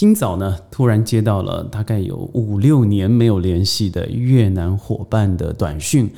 [0.00, 6.10] 今早呢，突然接到了大概有五六年没有联系的越南伙伴的短讯。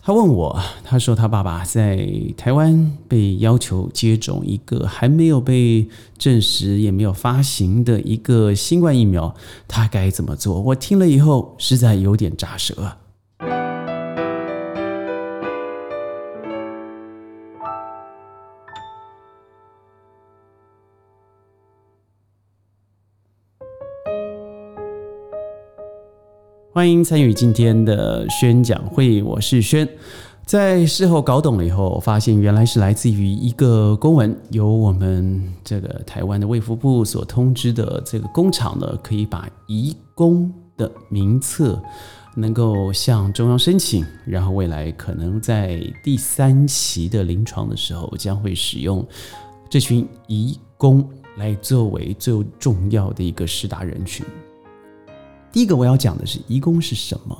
[0.00, 5.86] 他问我，他说他爸爸在台湾被要求接种一个还没有被
[6.16, 9.34] 证实也没有发行的一个新冠疫苗，
[9.68, 10.58] 他该怎么做？
[10.58, 12.99] 我听了以后实在有点扎舌。
[26.72, 29.88] 欢迎参与今天的宣讲会，我是轩。
[30.46, 41.76] 在事后搞懂了以后，发现原来是来自于一个公文，由我们这个台湾的卫福部所通知的这个工厂呢，可以把移工的名册
[42.36, 49.04] 能够向中央申请，然后未来可能在第三期的临床的时候，将会使用
[49.68, 51.04] 这群移工
[51.36, 54.24] 来作为最重要的一个施打人群。
[55.52, 57.36] 第一个我要讲的是，移工是什么？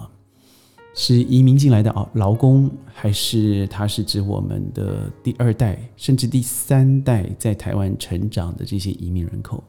[0.93, 9.63] 是移民进来的啊，劳工，还是它是指我们的第二代甚至第三代在台湾成长的这些移民人口？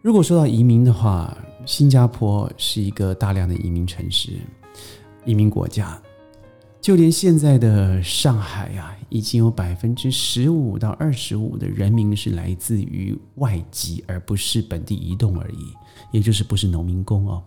[0.00, 4.30] 如果说到移民的话，新加坡是一个大量的移民城市、
[5.26, 6.00] 移民国家，
[6.84, 15.72] 就连现在的上海呀，已经有百分之十五到二十五的人民是来自于外籍，而不是本地移动而已。
[16.12, 17.42] 也就是不是农民工哦，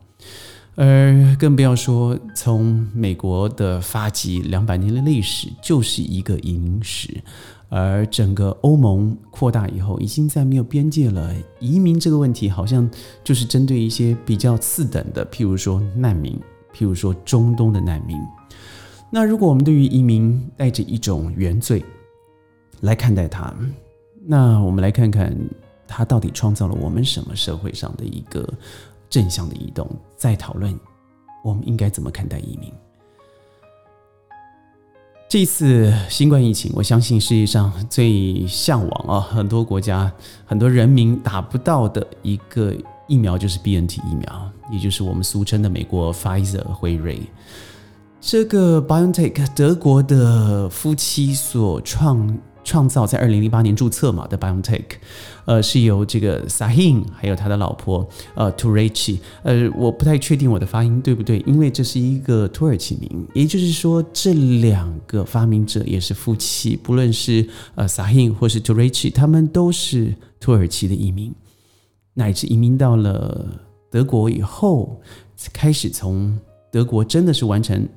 [0.74, 7.24] 而更不要说从美国的发迹两百年的历史就是一个移民史，
[7.70, 11.32] 而整个欧盟扩大以后，已经在没有边界了。
[11.60, 12.90] 移民这个问题好像
[13.24, 16.34] 就是针对一些比较次等的，譬如说难民，
[16.76, 18.18] 譬如说中东的难民。
[19.10, 21.84] 那如果我们对于移民带着一种原罪
[22.82, 23.54] 来看待它，
[24.26, 25.36] 那我们来看看。
[25.90, 28.46] 它到底创造了我们什么社会上的一个
[29.10, 29.90] 正向的移动？
[30.18, 30.78] 在讨论
[31.42, 32.70] 我们应该怎么看待移民。
[35.30, 40.12] 这次新冠疫情，我相信世界上最向往啊，很多国家
[40.46, 42.76] 很多人民打不到的一个
[43.08, 47.22] 疫苗，就是 B N T 疫苗，也就是我们俗称的美国 Pfizer 辉瑞。
[48.30, 52.38] 这个 BioNTech 德国的夫妻所创。
[52.66, 54.84] 创造在二零零八年注册嘛的 BioNTech，
[55.46, 58.06] 呃，是由这个 Sahin 还有他的老婆
[58.36, 68.94] 呃 t u r e c h i 呃，我不太确定我的发音对不对，因为这是一个土耳其名，也就是说这两个发明者也是夫妻，不论是呃 Sahin 或是 t u r e c
[68.94, 71.34] h i 他们都是土耳其的移民，
[72.16, 73.48] 乃至移民到了
[73.90, 75.00] 德国以后，
[75.54, 76.38] 开始从
[76.70, 77.88] 德国真的是完成。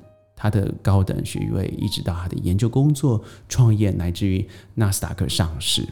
[0.41, 4.43] 他的高等学位，一直到他的研究工作、创业，乃至于
[4.73, 5.87] 纳斯达克上市，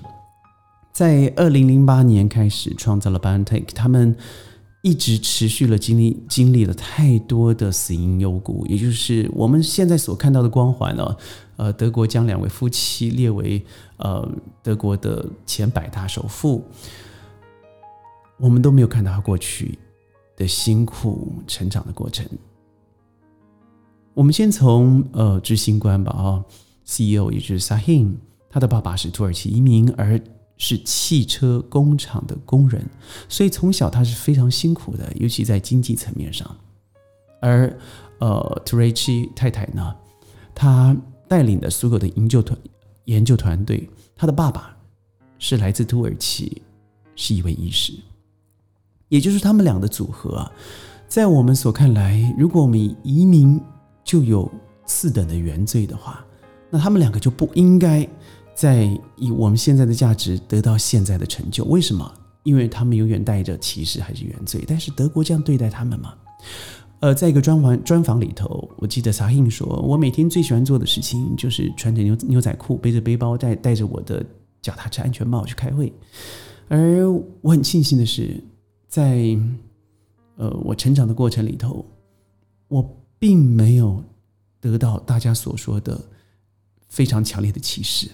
[0.92, 4.16] 在二零零八年开始创造了 BioNTech，他们
[4.82, 11.16] 一直持续了经历经历了太多的死因幽谷，也就是我们现在所看到的光环呢。
[11.58, 13.64] 呃，德国将两位夫妻列为
[13.98, 14.28] 呃
[14.64, 16.66] 德国的前百大首富，
[18.40, 19.78] 我们都没有看到他过去
[20.36, 22.26] 的辛苦成长的过程。
[24.20, 26.44] 我们先从呃执行官吧啊
[26.84, 28.16] ，CEO 也就是 Sahin，
[28.50, 30.20] 他的爸爸是土耳其移民，而
[30.58, 32.86] 是汽车工厂的工人，
[33.30, 36.54] 所以从小他是非常辛苦的，尤其在经济层面上。
[37.40, 37.74] 而
[38.20, 39.96] 呃 t u r e c i 太太呢，
[40.54, 40.94] 她
[41.30, 42.60] 带领的所有的研究团
[43.06, 44.76] 研究团队，她的爸爸
[45.38, 46.62] 是来自土耳其，
[47.16, 47.94] 是一位医师，
[49.08, 50.52] 也就是他们俩的组合啊，
[51.08, 53.58] 在我们所看来，如果我们移民。
[54.04, 54.52] 就有
[54.86, 56.26] 次等的原罪的话，
[56.70, 58.08] 那他们两个就不应该
[58.56, 61.64] 在以我们现在的价值得到现在的成就。
[61.66, 62.12] 为什么？
[62.44, 64.64] 因为他们永远带着歧视还是原罪。
[64.68, 66.14] 但是德国这样对待他们吗？
[67.02, 74.26] 呃，在一个专访专访里头，我记得萨印说：“我每天最喜欢做的事情就是穿着牛牛仔裤，背着背包，带带着我的
[74.62, 75.94] 脚踏车安全帽去开会。”
[76.68, 77.10] 而
[77.42, 78.42] 我很庆幸的是，
[78.88, 79.38] 在
[80.38, 81.86] 呃我成长的过程里头，
[82.68, 82.96] 我。
[83.20, 84.04] 并没有
[84.60, 86.02] 得到大家所说的
[86.88, 88.10] 非常强烈的歧视，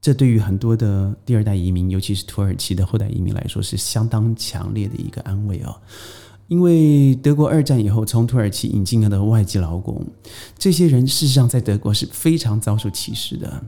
[0.00, 5.80] 这对于很多的第二代移民，尤其是土耳其的后代移民来说，是相当强烈的一个安慰哦。
[6.48, 10.06] 因为德国二战以后从土耳其引进来的外籍劳工，
[10.58, 13.64] 这些人事实上在德国是非常遭受歧视的，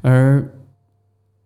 [0.00, 0.54] 而。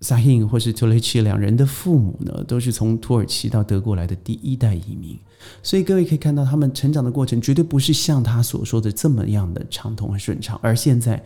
[0.02, 5.16] 萨辛或是图雷奇两人的父母呢，都是从土耳其到德国来的第一代移民，
[5.62, 10.58] 所以各位可以看到，他们成长的过程绝对不是像他所说的这么样的畅通和顺畅。
[10.60, 11.24] 而现在，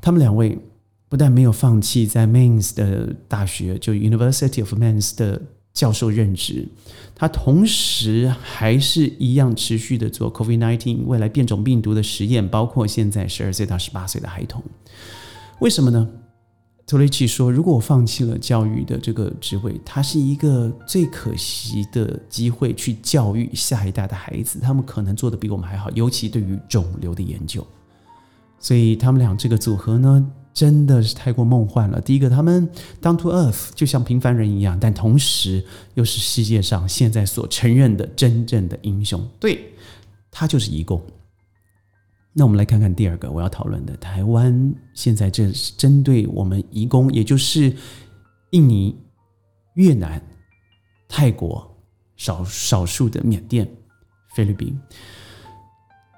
[0.00, 0.56] 他们两位
[1.08, 5.42] 不但没有放弃在 Mainz 的大学，就 University of Mainz 的
[5.74, 6.68] 教授任职，
[7.14, 14.62] 他同时还是一样持续的做 COVID-19 未来变种病毒的实验，包括现在十二岁到十八岁的孩童。
[15.58, 16.08] 为什么呢？
[16.86, 27.66] 托雷奇说：“如果我放弃了教育的这个职位，它是一个最可惜的机会，去教育下一代的孩子，他们可能做的比我们还好，尤其对于肿瘤的研究。
[28.60, 30.24] 所以他们俩这个组合呢，
[30.54, 32.00] 真的是太过梦幻了。
[32.00, 32.68] 第一个，他们
[33.02, 39.28] down to earth，就像平凡人一样，但同时又是世界上现在所承认的真正的英雄。
[39.40, 39.72] 对
[40.30, 41.02] 他就是义工。”
[42.38, 47.74] 那我们来看看第二个我要讨论的，台湾现在这是针对我们移工，也就是
[48.50, 48.94] 印尼、
[49.76, 50.22] 越南、
[51.08, 51.66] 泰国
[52.14, 53.66] 少少数的缅甸、
[54.34, 54.78] 菲律宾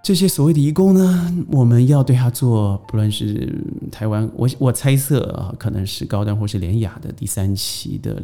[0.03, 3.57] 这些所谓的移工呢，我们要对他做，不论是
[3.93, 8.21] 台湾，我我猜测啊，可能是高端或是廉雅的第三期的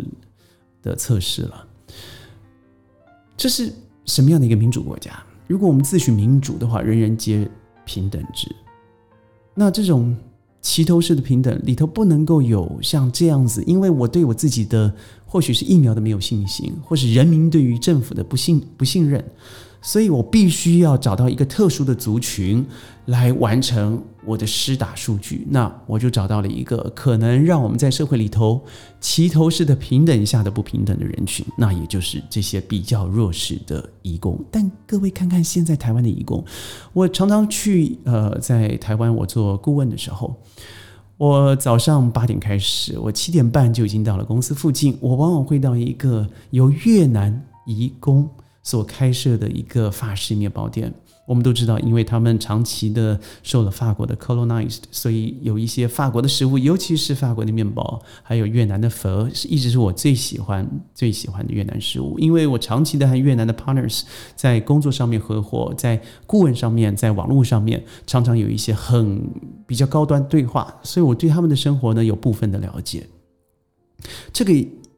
[0.83, 1.65] 的测试了。
[3.37, 3.73] 这是
[4.05, 5.13] 什么样的一个民主国家？
[5.47, 7.49] 如果我们自诩民主的话，人人皆。
[7.85, 8.55] 平等值，
[9.55, 10.17] 那这种
[10.61, 14.95] 齐头式的平等里头不能够有像这样子，因为我对我自己的
[15.27, 19.25] 或许是疫苗的没有信心，或是人民对于政府的不信不信任。
[19.85, 22.65] 所以我必须要找到一个特殊的族群
[23.05, 28.59] 来完成我的施打数据，那我就找到了一个可能让我们在社会里头
[28.99, 34.43] 齐头式的平等下的不平等的人群，那也就是这些比较弱势的义工。
[34.51, 36.43] 但各位看看现在台湾的义工，
[36.95, 40.35] 我常常去呃在台湾我做顾问的时候，
[41.19, 48.27] 我早上八点开始，我七点半就已经到了公司附近，我往往会到一个由越南义工。
[48.65, 50.93] 所开设的一个法式面包店，
[51.27, 62.19] 我们都知道，因为他们长期的受了法国的 colonized，所以有一些法国的食物，尤其是法国的面包，还有越南的粉，是一直是我最喜欢、最喜欢的越南食物。
[62.19, 64.03] 因为我长期的和越南的 partners
[64.35, 69.23] 在工作上面合伙，在顾问上面，在网络上面，常常有一些很
[69.67, 73.07] 比较高端对话，所以我对他们的生活呢有部分的了解。
[74.33, 74.53] 这个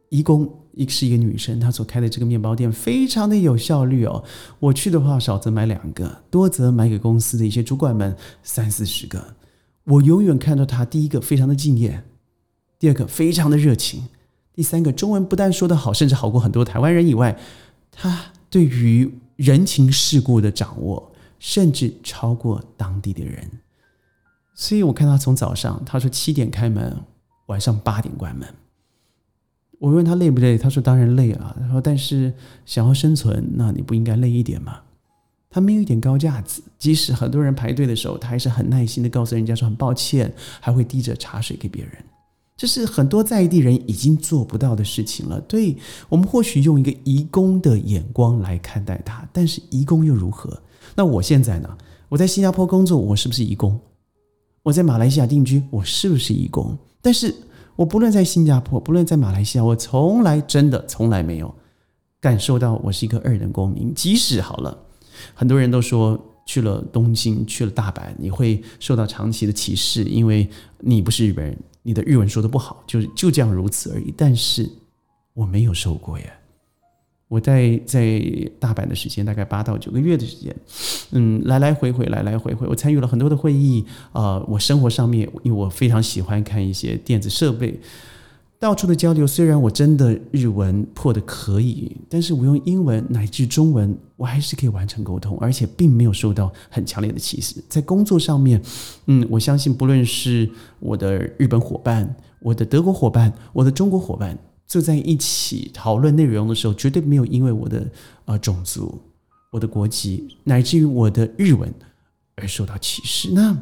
[0.08, 0.48] 义工。
[0.76, 4.22] 一是一个女生，她所开的这个面包店非常的有效率哦。
[4.60, 9.34] 我去的话，少则买两个，多则买给公司的一些主管们三四十个。
[9.84, 12.04] 我永远看到她，第一个非常的敬业，
[12.78, 14.04] 第二个非常的热情，
[14.52, 17.38] 第三个中文不但说得好，甚至好过很多台湾人以外，
[17.90, 23.50] 她对于人情世故的掌握，甚至超过当地的人。
[24.54, 26.94] 所以我看她从早上，她说七点开门，
[27.46, 28.46] 晚上八点关门。
[29.78, 31.54] 我问他累不累，他说当然累啊。
[31.60, 32.32] 他说但是
[32.64, 34.80] 想要生存，那你不应该累一点吗？
[35.50, 41.92] 他没有一点高架子，即使很多人排队的时候，他还是很耐心的告诉人家说很抱歉，还会递着茶水给别人。
[42.56, 45.40] 这是很多在地人已经做不到的事情了。
[45.42, 45.76] 对
[46.08, 50.58] 我们或许用一个移工的眼光来看待他，但是移工又如何？
[50.94, 51.68] 那我现在呢？
[52.08, 53.78] 我在新加坡工作，我是不是移工？
[54.62, 56.76] 我在马来西亚定居，我是不是移工？
[57.02, 57.34] 但是。
[57.76, 61.54] 我不论在新加坡，不论在马来西亚，我从来真的从来没有
[62.20, 63.94] 感受到我是一个二等公民。
[63.94, 64.76] 即使好了，
[65.34, 70.48] 很多人都说去了东京、去了大阪，你会受到长期的歧视，因为
[70.80, 74.12] 你不是日本人，你的日文说的不好，就就这样如此而已。
[74.16, 74.68] 但是
[75.34, 76.26] 我没有受过呀。
[77.28, 78.20] 我在在
[78.60, 80.54] 大阪的时间大概八到九个月的时间，
[81.10, 84.38] 嗯，来来回回，来来回回，我参与了很多的会议啊。
[84.46, 87.80] 我生活上面，因为我非常喜欢看一些电子设备，
[88.60, 89.26] 到处的交流。
[89.26, 97.56] 虽然我真的日文破的可以，但是我用英文乃至中文，我还是可以完成沟通，而且并没有受到很强烈的歧视。
[97.68, 98.62] 在工作上面，
[99.06, 104.38] 嗯，我相信不论是我的日本伙伴、我的德国伙伴、我的中国伙伴。
[104.66, 107.88] 坐在一起讨论内容的时候，绝对没有因为我的
[108.24, 109.00] 呃种族、
[109.52, 111.72] 我的国籍，乃至于我的日文
[112.34, 113.30] 而受到歧视。
[113.32, 113.56] 那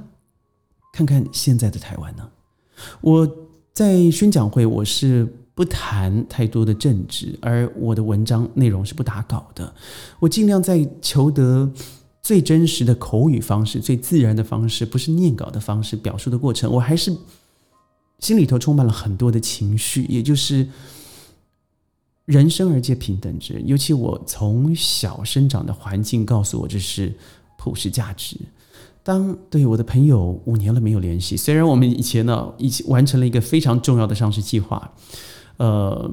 [0.95, 2.27] 看看现在的台湾呢？
[3.03, 3.31] 我
[3.73, 9.75] 在宣讲会，我是不谈太多的政治，而我的文章内容是不打稿的。
[10.21, 11.71] 我尽量在求得
[12.23, 16.73] 最真实的口语方式、最自然的方式，不是念稿的方式表述的过程。
[16.73, 17.15] 我还是。
[18.25, 20.67] 心里头充满了很多的情绪，也就是
[22.25, 23.61] 人生而皆平等之。
[23.67, 27.15] 尤其我从小生长的环境告诉我，这是
[27.59, 28.39] 普世价值。
[29.03, 34.95] 当对我的朋友五年了没有联系，虽然我们以前呢一起完成了一个非常重要的上市计划，
[35.59, 36.11] 呃，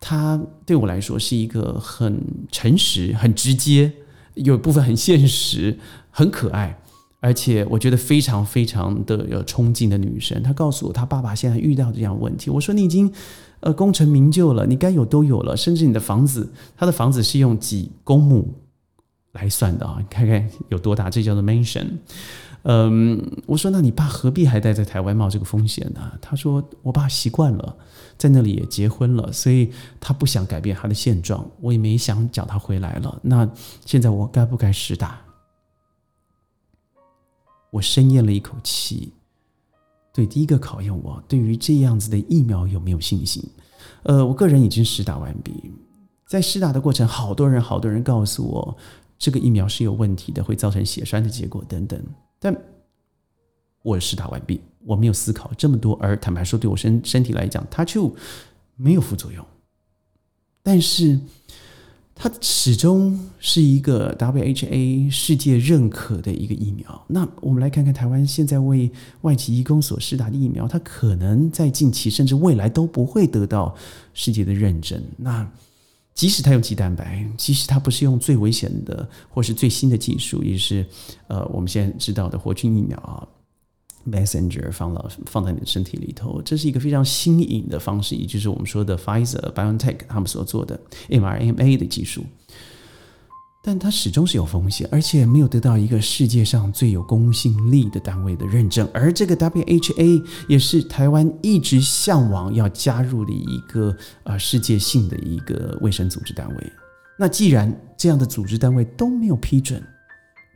[0.00, 3.90] 他对我来说是一个很诚实、很直接，
[4.34, 5.76] 有部分很现实、
[6.12, 6.78] 很可爱。
[7.24, 10.42] 而且我觉得非常非常的有冲劲的女生。
[10.42, 12.50] 她告诉我，她爸爸现在遇到这样问题。
[12.50, 13.10] 我说你已经
[13.60, 18.52] 呃功成名就了，你该有都有了，甚至你的房子，他的房子是用几公亩
[19.32, 19.96] 来算的啊？
[20.00, 21.86] 你看看有多大，这叫做 mansion。
[22.64, 26.12] 嗯，我说那你爸何必还待在台湾冒这个风险呢？
[26.20, 27.74] 他说我爸习惯了，
[28.18, 31.42] 在那里也结婚了，所以他不想改变他的现状。
[31.62, 33.18] 我也没想叫他回来了。
[33.22, 33.48] 那
[33.86, 35.22] 现在我该不该实打？
[37.74, 39.12] 我深咽了一口气，
[40.12, 43.42] 对，第一个考验我对于这样子的疫苗有没有信心？
[44.04, 45.72] 呃，我个人已经试打完毕，
[46.24, 48.76] 在试打的过程，好多人好多人告诉我
[49.18, 52.00] 这个疫苗是有问题的，会造成血栓的结果等等。
[52.38, 52.56] 但
[53.82, 58.14] 我试打完毕，我没有思考这么多，而坦白说，对我身身体来讲，它就
[58.76, 59.44] 没有副作用，
[60.62, 61.18] 但是。
[62.16, 67.04] 它始终是一个 WHA 世界认可的一个疫苗。
[67.08, 68.90] 那我们来看看台湾现在为
[69.22, 73.74] 外籍义工所施打的疫苗，它可能在近期甚至未来都不会得到
[74.14, 75.02] 世界的认证。
[75.16, 75.46] 那
[76.14, 80.86] 即使它有鸡蛋白，即使它不是用最危险的或是最新的技术，也是
[81.26, 83.26] 呃我们现在知道的活菌疫苗啊。
[84.10, 92.24] Messenger 放到放在你的身体里头，这是一个非常新颖的方式，也就是我们说的 Pfizer、BioNTech 他们所做的 mRNA 的技术，
[93.62, 98.86] 但它始终是有风险，而且没有得到一个世界上最有公信力的单位的认证。
[98.92, 106.72] 而这个 WHA 也是台湾一直向往要加入的一个呃世界性的一个卫生组织单位。
[107.18, 109.82] 那既然这样的组织单位都没有批准，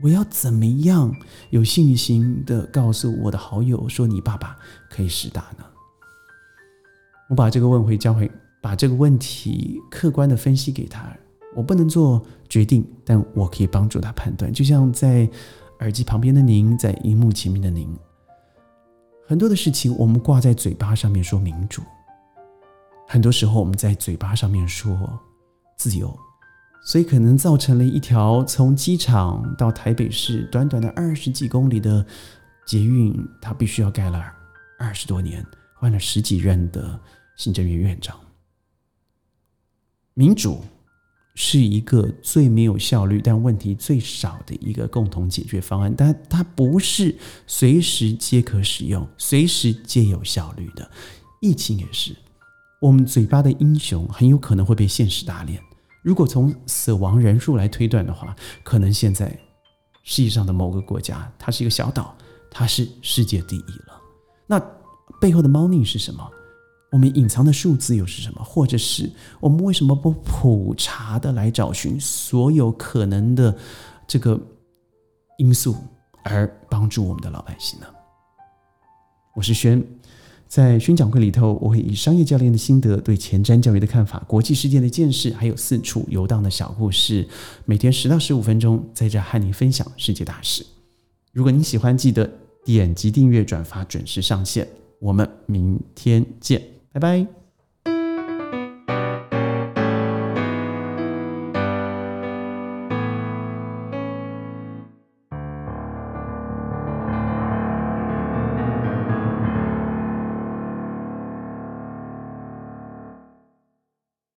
[0.00, 1.14] 我要怎么样
[1.50, 4.57] 有信心的告诉我的好友说你爸爸
[4.88, 5.64] 可以实打呢？
[7.28, 8.31] 我把这个问回交回，
[8.62, 11.05] 把这个问题客观的分析给他。
[11.57, 14.52] 我不能做决定，但我可以帮助他判断。
[14.52, 15.28] 就像在
[15.81, 17.88] 耳机旁边的您，在荧幕前面的您，
[19.26, 21.83] 很多的事情我们挂在嘴巴上面说民主，
[23.09, 24.97] 很多时候我们在嘴巴上面说
[25.76, 26.17] 自由。
[26.82, 32.04] 所以可能造成了一条从机场到台北市短短的二十几公里的
[32.66, 34.25] 捷运，它必须要盖了
[34.78, 35.44] 二十多年，
[35.75, 36.99] 换了十几任的
[37.37, 38.18] 行政院院长。
[40.14, 40.64] 民主
[41.35, 47.16] 是一个最没有效率但问题最少的一个共同解决方案，但它不是
[47.47, 50.90] 随时皆可使用、随时皆有效率的。
[51.40, 52.16] 疫情也是，
[52.80, 55.62] 我们嘴巴的英雄很有可能会被现实打脸。
[56.08, 59.38] 如果从死亡人数来推断的话，可能现在
[60.04, 62.16] 世界上的某个国家，它是一个小岛，
[62.50, 64.00] 它是世界第一了。
[64.46, 64.58] 那
[65.20, 66.26] 背后的猫腻是什么？
[66.90, 68.42] 我们隐藏的数字又是什么？
[68.42, 73.54] 或者是我们为什么不普查的来找寻所有可能的
[74.06, 74.40] 这个
[75.36, 75.76] 因素，
[76.22, 77.86] 而帮助我们的老百姓呢？
[79.34, 79.86] 我是轩。
[80.49, 87.28] 在宣讲会里头，我会以商业教练的心得、对前瞻教育的看法、国际事件的见识，还有四处游荡的小故事，
[87.67, 90.64] 每天十到十五分钟，在这和你分享世界大事。
[91.33, 92.28] 如果您喜欢，记得
[92.64, 94.67] 点击订阅、转发，准时上线。
[95.00, 96.61] 我们明天见，
[96.93, 97.38] 拜拜。